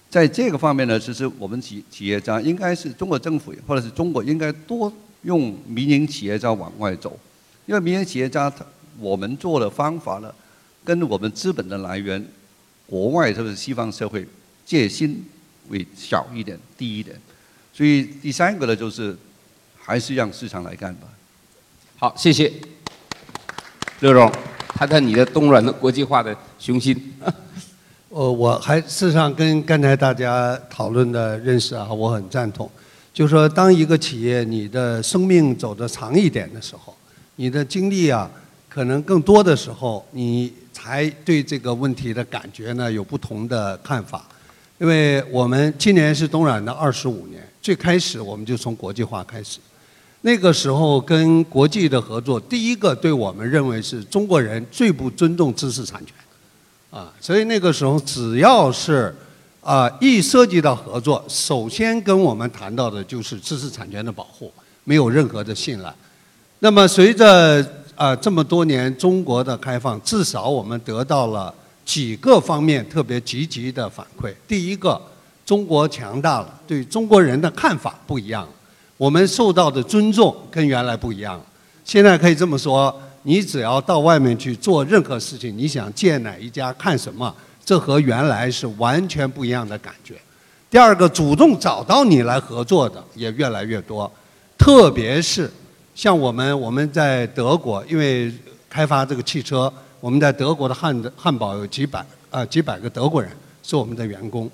[0.09, 4.91] 在这个方面呢，其实我们企企业家应该是中国政府或者是中国应该多
[5.25, 7.21] 用民营企业家往外走，
[7.67, 8.65] 因为民营企业家他
[8.99, 10.35] 我们做的方法呢，
[10.83, 12.27] 跟我们资本的来源，
[12.87, 14.27] 国外特别是西方社会
[14.65, 15.23] 戒心
[15.71, 17.19] 会小一点、低一点。
[17.73, 19.17] 所以第三个呢，就是
[19.79, 21.07] 还是让市场来干吧。
[21.99, 22.53] 好，谢谢
[24.01, 24.31] 刘总，
[24.69, 27.15] 谈谈你的东软的国际化的雄心。
[28.09, 32.71] 呃，我还事实上跟刚才大家讨论的认识啊，我很赞同。
[33.13, 36.95] 就是说，当一个企业你的生命走得长一点的时候，
[37.37, 38.31] 你的经历啊，
[38.69, 44.27] 可能更多的时候，你才对这个问题的感觉呢有不同的看法。
[44.79, 49.59] 因为我们今年是东软的二十五年，最开始我们就从国际化开始。
[50.21, 56.15] 那个时候跟国际的合作，第一个对我们认为是中国人最不尊重知识产权。
[56.91, 59.15] 啊，所以那个时候只要是
[59.61, 64.53] 啊一涉及到合作，首先跟我们谈到的就是知识产权的保护，
[64.85, 65.95] 没有任何的信赖。
[66.61, 71.55] 那么随着啊这么多年中国的开放，至少我们得到了
[71.87, 74.35] 几个方面特别积极的反馈。
[74.47, 75.01] 第一个，
[75.47, 78.49] 中国强大了，对中国人的看法不一样了，
[78.99, 81.47] 我们受到的尊重跟原来不一样了。
[81.85, 82.95] 现在可以这么说。
[83.29, 90.15] 你只要到外面去做任何事情，你想见哪一家看什么，这和原来是完全不一样的感觉。
[90.71, 94.09] 第二个，主动找到你来合作的也越来越多，
[94.57, 95.51] 特别是
[95.93, 98.33] 像我们我们在德国，因为
[98.71, 99.73] 开发这个汽车，
[100.07, 103.29] 我们在德国的汉汉堡有几百啊几百个德国人
[103.65, 104.49] 是我们的员工。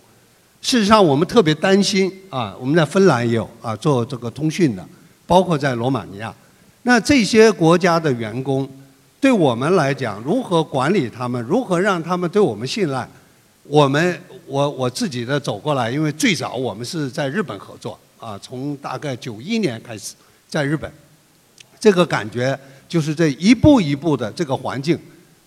[0.62, 4.82] 事实上，我们特别担心啊，我们在芬兰也有啊做这个通讯的，
[5.26, 6.34] 包括在罗马尼亚。
[6.84, 8.66] 那这些国家的员工，
[9.20, 13.06] 对我们来讲，如何管理他们，如何让他们对我们信赖？
[13.64, 20.14] 我们，我我自己的走过来，因为最早我们是在日本合作啊，从大概九一年开始
[20.48, 20.90] 在日本，
[21.78, 24.98] 这个感觉就是这一步一步的这个环境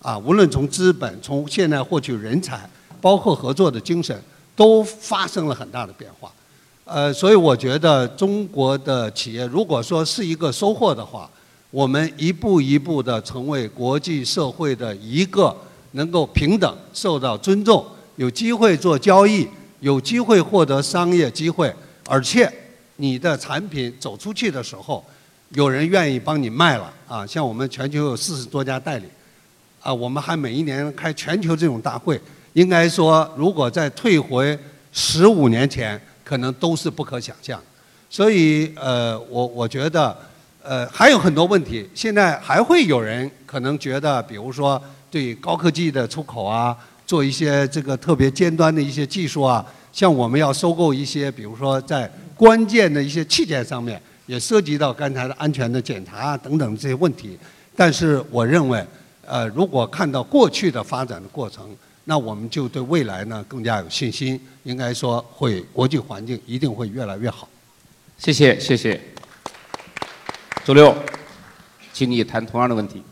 [0.06, 2.60] 啊，无论从资本，从现在获取人才，
[3.00, 4.16] 包括合作的精神，
[4.54, 6.30] 都发生了很大的变化。
[6.84, 11.28] 呃，所以我觉得中国的企业如果说是一个收获的话，
[11.72, 15.52] 我们一步一步的成为国际社会的一个
[15.90, 19.44] 能够平等、受到尊重、有机会做交易、
[19.80, 21.74] 有机会获得商业机会，
[22.06, 22.48] 而且
[22.94, 25.04] 你的产品走出去的时候，
[25.48, 27.26] 有人愿意帮你卖了啊！
[27.26, 29.06] 像我们全球有四十多家代理，
[29.86, 32.20] 啊，我们还每一年开全球这种大会。
[32.54, 34.58] 应该说，如果再退回
[34.92, 36.00] 十五年前。
[36.26, 37.62] 可能都是不可想象，
[38.10, 40.16] 所以呃，我我觉得
[40.60, 41.88] 呃还有很多问题。
[41.94, 57.38] 现在还会有人可能觉得，比如说对高科技的出口啊，做一些这个特别尖端的一些技术啊，像我们要收购一些，比如说在关键的一些器件上面，也涉及到刚才的安全的检查啊等等这些问题。
[57.76, 58.84] 但是我认为，
[59.26, 61.76] 呃，如果看到过去的发展的过程。
[62.08, 67.48] 那我们就对未来呢更加有信心，应该说会国际环境一定会越来越好。
[68.16, 69.00] 谢谢谢谢。
[70.64, 70.94] 周六，
[71.92, 73.02] 请你谈同样的问题。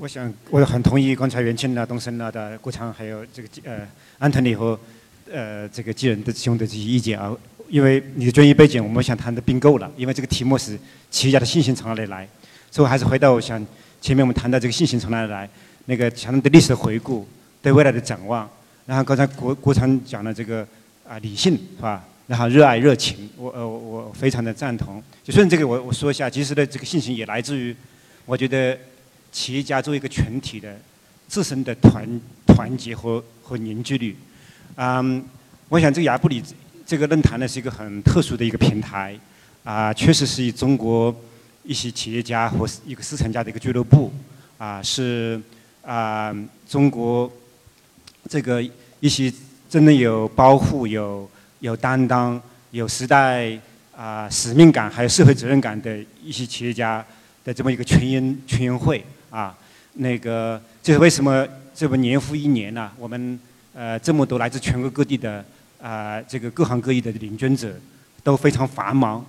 [0.00, 3.86] 我想我很同意刚才袁庆啊、东升啊的郭昌还有这个呃
[4.18, 4.80] 安藤里和
[5.30, 7.36] 呃这个纪仁的兄的这些意见啊，
[7.68, 10.78] 因为你的专业背景我们想谈的并购了，因为这个题目是
[11.10, 12.26] 企业家的信心从哪里来，
[12.70, 13.62] 所以我还是回到我想
[14.04, 15.48] 前面我们谈到这个信心从哪里来，
[15.86, 17.26] 那个强的历史的回顾。
[17.62, 18.46] 对未来的展望，
[18.84, 20.60] 然后刚才国国昌讲的这个
[21.08, 22.04] 啊理性是吧？
[22.26, 25.02] 然后热爱热情，我呃我非常的赞同。
[25.22, 27.74] 就顺这个我我说一下，其实的这个信心也来自于，
[28.26, 28.78] 我觉得
[29.32, 30.78] 企业家作为一个群体的
[31.26, 32.06] 自身的团
[32.46, 34.14] 团结和和凝聚力。
[34.74, 35.24] 嗯，
[35.70, 36.42] 我想这个亚布里
[36.84, 39.18] 这个论坛呢是一个很特殊的一个平台，
[39.64, 41.10] 啊，确实是以中国
[41.64, 44.12] 一些企业家和一个思想家的一个俱乐部，
[44.58, 45.40] 啊是
[45.82, 46.34] 啊
[46.68, 47.30] 中国。
[48.26, 48.64] 这个
[49.00, 49.30] 一些
[49.68, 51.28] 真的有包袱、有
[51.60, 53.52] 有担当、有时代
[53.94, 57.04] 啊使命感，还有社会责任感的一些企业家
[57.44, 59.54] 的这么一个群英群英会啊，
[59.92, 62.90] 那个这是为什么这么年复一年呢？
[62.98, 63.38] 我们
[63.74, 65.44] 呃这么多来自全国各地的
[65.82, 67.74] 啊这个各行各业的领军者
[68.22, 69.22] 都非常繁忙，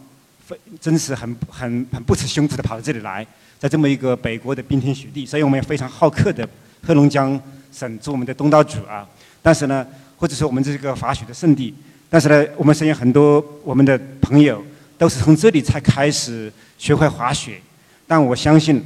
[0.45, 3.25] 非真是很很很不辞辛苦的跑到这里来，
[3.60, 6.47] 在这么一个北国的冰天雪地，所以我们也非常好客的
[6.86, 7.41] 黑龙江。
[7.71, 9.05] 省做我们的东道主啊，
[9.41, 11.75] 但是呢，或者说我们这是个滑雪的圣地，
[12.10, 14.63] 但是呢，我们身边很多我们的朋友
[14.97, 17.60] 都是从这里才开始学会滑雪。
[18.08, 18.81] 但我相信，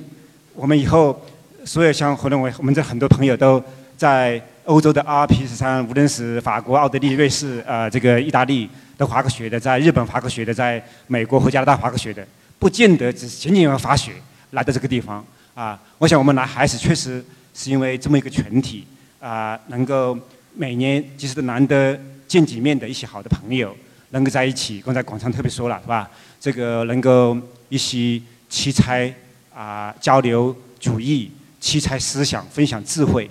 [0.55, 1.23] 我们以后
[1.63, 3.63] 所有像可能我我们这很多朋友都
[3.95, 12.25] 在欧洲的 RP 上，无论是法国、奥地利、瑞士，呃，这个意大利都滑过雪的，在日本滑过雪的，在美国和加拿大滑过雪的，
[12.59, 14.13] 不见得只仅仅要滑雪
[14.51, 15.79] 来到这个地方啊。
[15.97, 18.85] 我想我们来还是确实是因为这么一个群体
[19.19, 20.17] 啊，能够
[20.53, 23.75] 每年即使难得见几面的一些好的朋友，
[24.11, 24.81] 能够在一起。
[24.81, 26.09] 刚才广昌特别说了，是吧？
[26.39, 27.37] 这个能够
[27.69, 29.13] 一起奇才
[29.53, 31.31] 啊交流主义。
[31.61, 33.29] 奇才思想，分享智慧！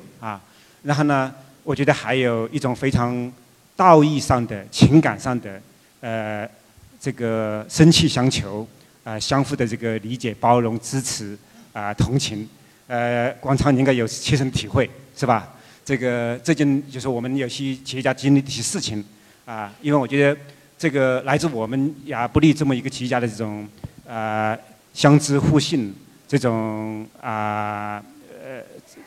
[0.88, 1.30] 然后呢，
[1.64, 3.30] 我觉得还有一种非常
[3.76, 5.60] 道义上的、情感上的，
[6.00, 6.48] 呃，
[6.98, 8.66] 这个生气相求，
[9.04, 11.36] 啊，相互的这个理解、包容、支持
[11.74, 12.48] 啊，同情。
[12.86, 15.54] 呃，广场应该有切身体会，是吧？
[15.84, 19.04] 这个这件就是我们有些企业家经历的一些事情
[19.44, 20.40] 啊，因为我觉得
[20.78, 23.68] 这个来自我们亚布力这么一个企业家的这种
[24.08, 24.56] 啊
[24.94, 25.94] 相知互信，
[26.26, 28.02] 这种啊。
[28.42, 28.62] 呃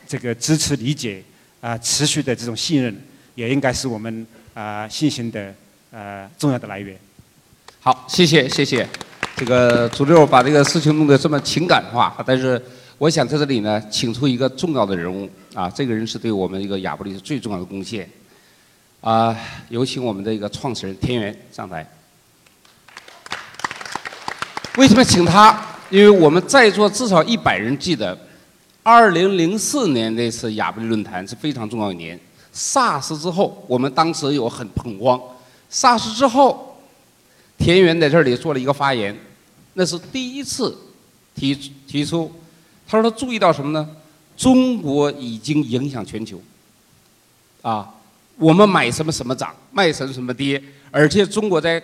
[0.06, 1.22] 这个支持理解
[1.62, 2.92] 啊，持续的这种信任，
[3.36, 5.54] 也应该是我们啊信心的
[5.92, 6.98] 呃重要的来源。
[7.78, 8.84] 好，谢谢谢谢，
[9.36, 12.60] 这个朱六把这个事情弄得这么情感化，但是
[12.98, 18.10] 我想在这里呢，请出一个重要的人物啊，这个人是对我们一个亚布力最重要的贡献
[19.00, 21.88] 啊，有请我们的一个创始人田园上台。
[24.76, 25.64] 为什么请他？
[25.90, 28.18] 因为我们在座至少一百人记得。
[28.84, 32.18] 二零零四年那次亚布力论坛是非常重要一年。
[32.52, 35.20] SARS 之后，我们当时有很恐慌。
[35.70, 36.76] SARS 之后，
[37.56, 39.16] 田园在这里做了一个发言，
[39.74, 40.76] 那是第一次
[41.34, 41.54] 提
[41.86, 42.30] 提出，
[42.86, 43.88] 他说他注意到什么呢？
[44.36, 46.40] 中国已经影响全球。
[47.62, 47.88] 啊，
[48.36, 51.80] 我们买什么什么涨，卖什么什么跌，而且中国在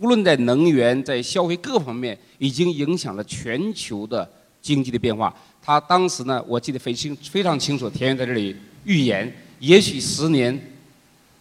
[0.00, 4.28] 无论在能源、在消费各方面，已经影响了全球的
[4.60, 5.32] 经济的变化。
[5.70, 7.88] 他当时呢，我记得非清非常清楚。
[7.88, 10.60] 田园在这里预言，也许十年、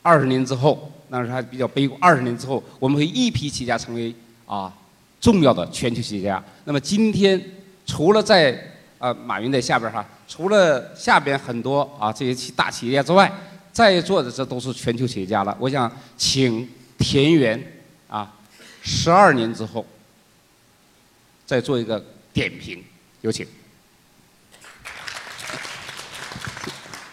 [0.03, 1.99] 二十年之后，那时候还比较悲观。
[1.99, 4.13] 二十年之后，我们会一批企业家成为
[4.45, 4.71] 啊
[5.19, 6.43] 重要的全球企业家。
[6.65, 7.43] 那么今天，
[7.87, 8.55] 除了在
[8.99, 13.33] 啊马云在下边哈，除了下边很多啊这些大企业家之外，
[13.73, 15.57] 在座的这都是全球企业家了。
[15.59, 17.59] 我想请田园
[18.07, 18.31] 啊，
[18.83, 19.83] 十二年之后
[21.47, 22.83] 再做一个点评，
[23.21, 23.43] 有请。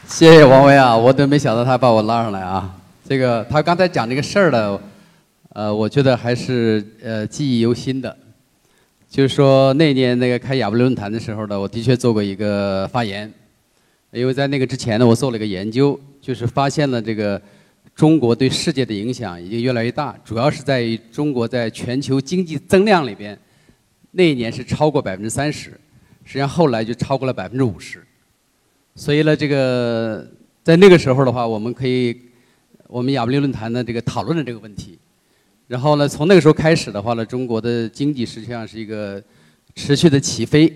[0.09, 2.73] 谢谢王威啊，我都没想到他把我拉上来啊。
[3.09, 4.81] 这个他刚才讲这个事儿呢，
[5.49, 8.17] 呃，我觉得还是呃记忆犹新的。
[9.11, 13.31] 就是说那年那个开亚布力论坛的时候呢，我的确做过一个发言，
[14.13, 17.41] 因为在那个之前呢，我做了一个研究，就是发现了这个
[17.95, 23.37] 中国对世界的影响已经越来越大，主要是在于中国在全球经济增量里边，
[24.13, 25.71] 那一年是超过百分之三十，
[26.25, 28.06] 实际上后来就超过了百分之五十。
[28.99, 30.27] 所以呢，这个
[30.65, 32.19] 在那个时候的话，我们可以，
[32.87, 34.99] 我们亚布力论坛呢这个讨论了这个问题。
[35.69, 39.23] 然后呢，从那个时候开始的话呢，中国的经济实际上是一个
[39.75, 40.73] 持续的起飞。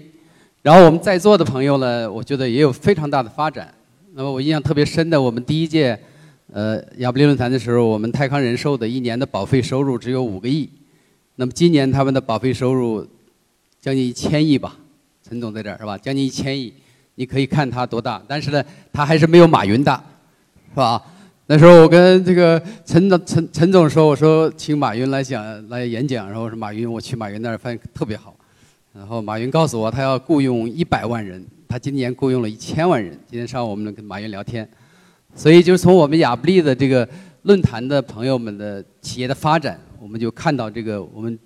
[0.60, 3.72] 然后我们在座的朋友呢，我觉得也有非常大的发展。
[4.12, 5.98] 那么我印象特别深的，我们第一届
[6.52, 10.68] 呃亚布力论坛的时候，我们泰康人寿的一年的保费收入只有五个亿。
[11.36, 13.00] 那么今年他们的保费收入
[13.80, 14.76] 将近一千亿吧？
[15.26, 15.96] 陈总在这儿是吧？
[15.96, 16.74] 将近一千亿。
[17.14, 20.02] 你可以看他多大，但是呢，他还是没有马云大，
[20.70, 21.02] 是吧？
[21.46, 28.36] 那时候我跟这个陈总陈陈总说，我说请马云来讲来演讲，然后我说马云，我去马云那儿发现特别好。
[28.94, 33.18] 然后马云告诉我，他要雇佣一百万人，他今年雇佣了一千万人。
[33.28, 34.68] 今天上午我们跟马云聊天，
[35.34, 37.08] 所以就是从我们亚布力的这个
[37.42, 41.36] 论坛的朋友们的企业的发展，我们就看到这个我们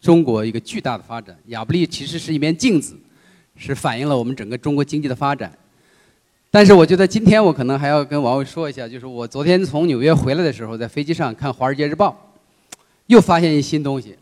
[0.00, 1.36] 中国一个巨大的发展。
[1.46, 2.96] 亚布力其实是一面镜子。
[3.56, 5.50] 是反映了我们整个中国经济的发展，
[6.50, 12.34] 但是我觉得今天我可能还要跟王伟说一下，就是我昨天从纽约回来的时候，在飞机上看《华尔街日报》，
[13.06, 14.16] 又发现一新东西，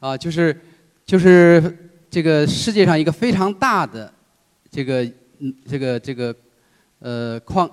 [0.00, 0.60] 啊，就是
[1.04, 4.12] 就是这个世界上一个非常大的
[4.70, 5.04] 这个
[5.38, 6.34] 嗯这个这个
[6.98, 7.70] 呃矿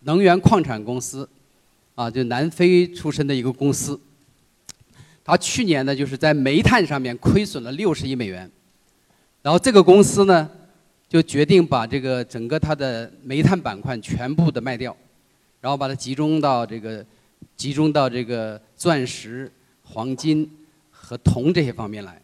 [0.00, 1.28] 能源矿产公司，
[1.94, 3.98] 啊，就南非出身的一个公司，
[5.24, 8.50] 它去年呢就是在煤炭上面亏损了六十亿美元。
[9.42, 10.48] 然后这个公司呢，
[11.08, 14.96] 就决定把这个整个它的煤炭板块全部的卖掉，
[15.60, 17.04] 然后把它集中到这个
[17.56, 19.50] 集中到这个钻石、
[19.82, 20.48] 黄金
[20.90, 22.22] 和铜这些方面来。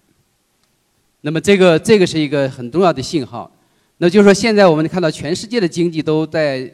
[1.23, 3.51] 那么这个这个是一个很重要的信号，
[3.97, 6.73] 那就是说现在我们看到全世界的经济都在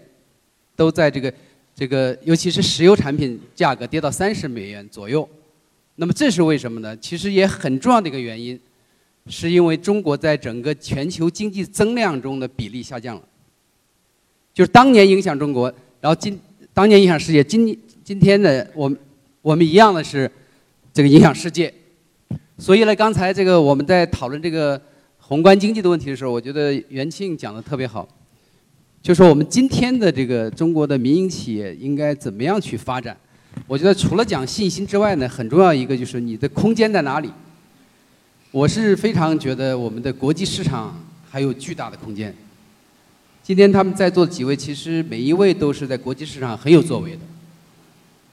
[0.77, 1.33] 都在这个
[1.75, 5.27] 这个，尤其是石油产品价格跌到三十美元左右。
[5.97, 6.95] 那么这是为什么呢？
[6.99, 8.61] 其实也很重要的一个原因。
[9.27, 13.23] 是因为中国在整个全球经济增量中的比例下降了。
[14.53, 16.39] 就是当年影响中国，然后今
[16.73, 18.99] 当年影响世界，今今天的我们
[19.43, 20.31] 我们一样的是
[20.93, 21.73] 这个影响世界。
[22.59, 24.81] 所以呢，刚才这个我们在讨论这个
[25.19, 28.07] 宏观经济的问题的时候，我觉得袁庆讲的特别好，
[29.03, 33.17] 就说我们今天的这个中国的民营企业应该怎么样去发展。
[33.67, 37.31] 我觉得除了讲信心之外呢，很重要一个就是你的空间在哪里。
[38.55, 40.97] 我是非常觉得我们的国际市场
[41.29, 42.33] 还有巨大的空间。
[43.43, 47.19] 今天他们在座的几位，其实每一位都是在国际市场很有作为的。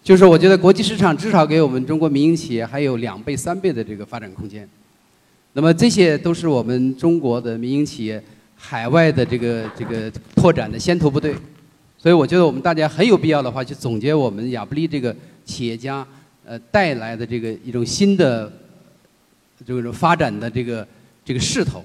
[0.03, 4.69] 就是我觉得国际市场至少给我们中国民营企业还有两倍、三倍的这个发展空间。
[5.53, 8.24] 那么这些都是我们中国的民营企业
[8.55, 11.34] 海外的这个这个拓展的先头部队。
[11.97, 16.05] 所以我觉得我们大家很有必要的话，去总结我们亚布力这个企业家
[16.45, 18.61] 呃带来的这个一种新的
[19.66, 20.88] 这种发展的这个
[21.24, 21.84] 这个势头。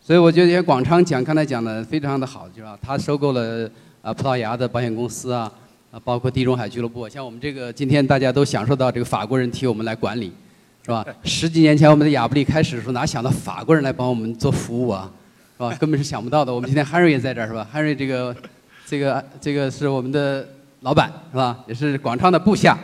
[0.00, 2.78] 所以我觉得广昌讲刚才讲的非常的好，就是吧？
[2.80, 3.68] 他收购了
[4.02, 5.52] 啊葡萄牙的保险公司啊。
[5.90, 10.30] 啊，包括地中海俱乐部，像我们这个今天大家都享受到这个法国人替我们来管理，
[10.84, 11.02] 是吧？
[11.24, 15.10] 十几年前我们的亚布力开始的时候，哪想到法国人来帮我们做服务啊，
[15.56, 15.74] 是吧？
[15.80, 16.52] 根本是想不到的。
[16.52, 18.36] 我们今天 Henry 也在这儿，是吧？？Henry 这个，
[18.84, 20.46] 这个这个是我们的
[20.80, 21.58] 老板，是吧？
[21.66, 22.78] 也是广昌的部下，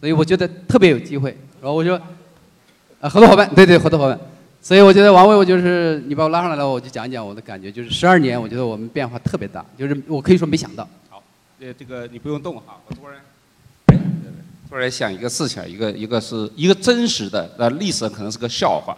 [0.00, 1.36] 所以我觉得特别有机会。
[1.60, 2.00] 然后我说，
[3.00, 4.20] 啊，合作伙伴，对对，合作伙伴。
[4.60, 7.72] 所以我觉得王卫，我就是你把我拉上来了，我就讲一讲我的感觉。
[7.72, 10.86] 就是十二年，我觉得我们变化特别大，就是我可以说没想到。
[11.08, 11.22] 好
[11.60, 14.02] 呃，这个你不用动哈，我突然，
[14.68, 18.94] 突然想一个事情，一个一个是一个真实的，呃，历史可能是个笑话。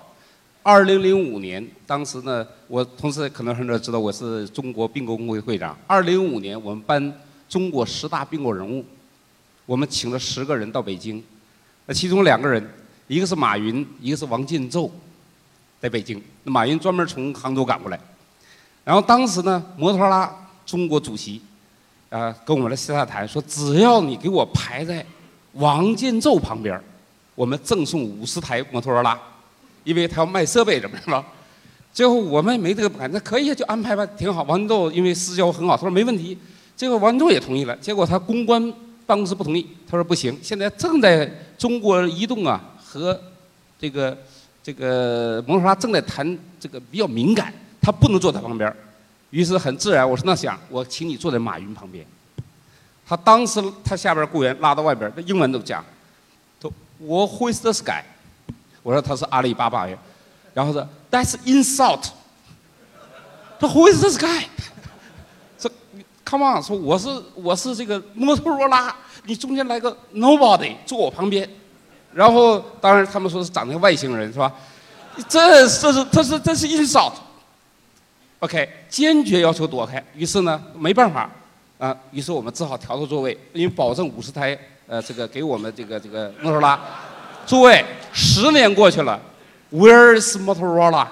[0.65, 5.79] 二零零五年，当时呢，我同时可能很多人知道我是中国并购工会会长。
[5.87, 7.13] 二零零五年，我们颁
[7.49, 8.85] 中国十大并购人物，
[9.65, 11.23] 我们请了十个人到北京，
[11.87, 12.65] 那其中两个人，
[13.13, 14.91] 一个是马云，一个是王进宙，
[15.79, 16.19] 在北京。
[16.45, 18.01] 那马云专门从杭州赶过来，
[18.85, 20.35] 然后当时呢，摩托罗拉
[20.65, 21.39] 中国主席。
[22.09, 25.05] 啊，跟我们的私下谈说，只要你给我排在
[25.53, 26.79] 王建宙旁边
[27.35, 29.19] 我们赠送五十台摩托罗拉，
[29.85, 31.23] 因为他要卖设备，怎么是吧？
[31.93, 34.43] 最后我们没这个本那可以就安排吧，挺好。
[34.45, 36.39] 王建宙因为私交很好，他说没问题。
[36.75, 38.63] 结果王建宙也同意了，结果他公关
[39.05, 43.19] 办公室不同意，他说不行，现在正在中国移动啊和
[43.81, 44.17] 这个
[44.63, 48.71] 这个摩托罗拉正在谈这个比较敏感，他不能坐在旁边
[49.31, 52.07] 于是很自然，我说那行我请你坐在马云旁边。
[53.07, 55.83] 他当时他下边雇员拉到外边，那英文都讲，
[56.61, 58.03] 都我 Who is this guy？
[58.83, 59.97] 我说他是阿里巴巴人，
[60.53, 62.11] 然后说 That's insult。
[63.59, 64.45] 他 Who is this guy？
[65.59, 65.71] 这
[66.27, 71.49] Come on，说我是我是这个摩托罗拉，你中间来个 Nobody 坐我旁边，
[72.15, 74.53] 然后当然他们说是长得外星人是吧？
[75.29, 77.13] 这这是这是这是 insult。
[78.41, 80.03] OK，坚决要求躲开。
[80.15, 81.31] 于是呢，没办法，
[81.79, 84.59] 啊，于是我们只好调到座位，因为保证五十台，
[84.89, 86.81] 呃，这个给我们这个这个摩托罗拉
[87.47, 87.85] 诸位。
[88.13, 89.21] 十年过去了
[89.71, 91.07] ，Where is Motorola？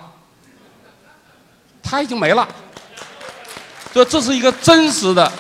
[1.83, 2.49] 他已经没了。
[3.93, 5.31] 这这是一个真实的，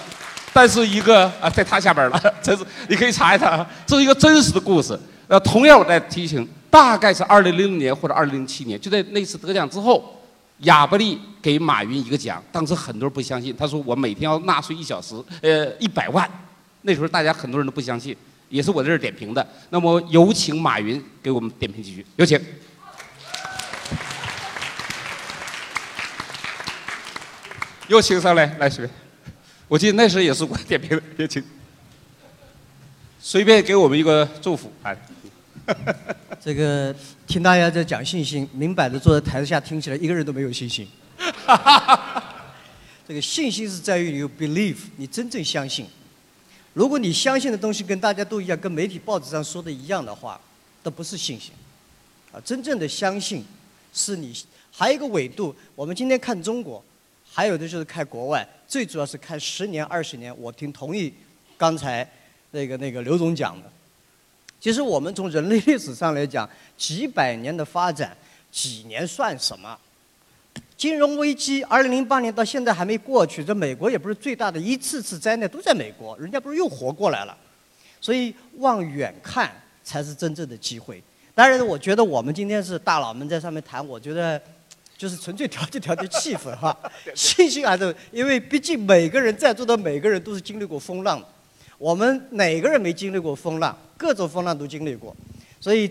[0.52, 2.22] 但是一个啊，在他下边了。
[2.42, 4.98] 这是你可以查一查，这是一个真实的故事。
[5.30, 10.16] 呃，同样我在提醒，大概是二零零零年或者二零零七年，就在那次得奖之后。
[10.64, 13.56] 亚布力给马云一个奖，当时很多人不相信。
[13.56, 16.30] 他说：“我每天要纳税一小时，呃，一百万。”
[16.82, 18.14] 那时候大家很多人都不相信，
[18.50, 19.48] 也是我在这儿点评的。
[19.70, 22.38] 那么有请马云给我们点评几句，有请。
[27.88, 28.94] 有请上来，来随便。
[29.66, 31.42] 我记得那时也是我点评的，有请。
[33.18, 34.94] 随便给我们一个祝福，哎。
[36.40, 36.94] 这个
[37.26, 40.88] 听大家在讲信心，明摆着坐在台子下听起来一个人都没有信心。
[43.06, 45.86] 这个信心是在于你有 believe，你真正相信。
[46.72, 50.40] 如果你相信的东西跟大家都一样，跟媒体报纸上说的一样的话，
[50.82, 51.52] 都不是信心。
[52.32, 53.44] 啊，真正的相信
[53.92, 54.32] 是你
[54.70, 55.54] 还有一个维度。
[55.74, 56.82] 我们今天看中国，
[57.28, 60.32] 还有的就是看国外，最主要是看十年、二十年。
[60.40, 61.12] 我挺同意
[61.58, 62.08] 刚才
[62.52, 63.70] 那个那个刘总讲的。
[64.60, 68.14] 其实我们从人类历史上来讲，几百年的发展，
[68.52, 69.76] 几年算什么？
[70.76, 77.36] 金融危机，二零零八年到现在还没过去，这美国也不是最大的一次次灾难都在美国，人家不是又活过来了？
[78.00, 79.50] 所以往远看
[79.82, 81.02] 才是真正的机会。
[81.34, 84.40] 当然，我觉得我们今天是大佬们在上面谈，我觉得
[84.96, 86.76] 就是纯粹调节调节气氛哈。
[87.14, 91.26] 信心还是因为毕竟每个人在座的每个人都是经历过风浪的。
[91.80, 93.74] 我们哪个人没经历过风浪？
[93.96, 95.16] 各种风浪都经历过，
[95.58, 95.90] 所以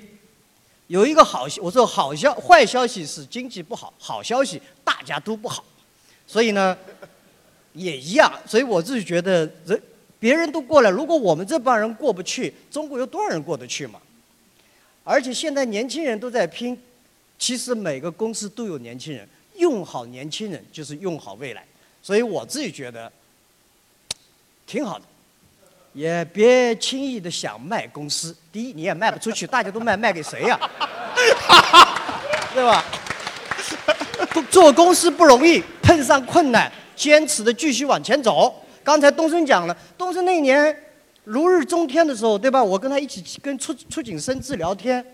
[0.85, 5.63] 有一个好，我说好消，坏消息是经济不好，好消息大家都不好，
[6.27, 6.77] 所以呢，
[7.73, 8.31] 也一样。
[8.45, 9.81] 所以我自己觉得，人
[10.19, 13.99] 别人都过来，如果我们这帮人过不去，中国有多少人过得去嘛？
[15.03, 16.79] 而且现在年轻人都在拼，
[17.39, 21.65] 其实每个公司都有年轻人，用好年轻人就是用好未来。
[22.03, 23.11] 所以我自己觉得
[24.67, 25.05] 挺好的，
[25.99, 28.33] 也别轻易的想卖公司。
[28.53, 30.57] 第一，你也卖不出去，大家都卖，卖给谁呀、
[32.55, 32.85] 对吧？
[34.49, 38.63] 做公司不容易，碰上困难，坚持的继续往前走。
[38.81, 40.73] 刚才东升讲了，东升那年
[41.25, 42.63] 如日中天的时候，对吧？
[42.63, 45.05] 我跟他一起跟出出景生志聊天，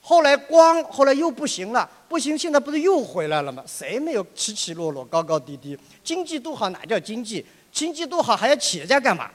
[0.00, 3.62] 后来光后来又不行了，不行，现在不是又回来了吗？
[3.66, 5.78] 谁没有起起落落、高高低低？
[6.02, 7.44] 经济多好哪叫经济？
[7.70, 9.30] 经济多好还要企业家干嘛？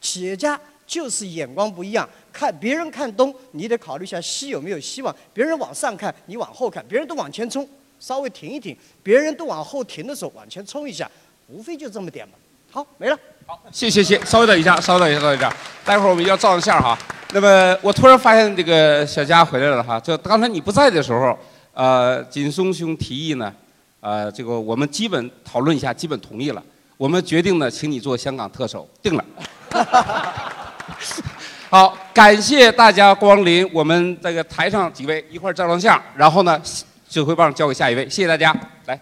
[0.00, 5.14] 企业家就是眼光不一样，看别人看东，你得考虑一下西有没有希望。
[5.32, 7.68] 别人往上看，你往后看；别人都往前冲，
[8.00, 11.08] 稍微停一停；别人都往后停的时候，往前冲一下，
[11.48, 12.34] 无非就这么点嘛。
[12.70, 13.18] 好，没了。
[13.46, 16.98] 好谢谢谢，稍微等一下，稍微等一下，稍微等一下，待会儿我们要照张相哈。
[17.32, 21.38] 那么我突然发现这个小佳回来了哈，就刚才你不在的时候，
[21.72, 23.52] 呃，锦松兄提议呢，
[24.00, 26.62] 呃，这个我们基本讨论一下，基本同意了。
[26.96, 29.24] 我们决定呢，请你做香港特首，定了。
[31.70, 36.60] 好，感谢大家光临，我们这个台上几位一块照张相，然后呢，
[37.08, 38.54] 指挥棒交给下一位，谢谢大家，
[38.86, 38.98] 来。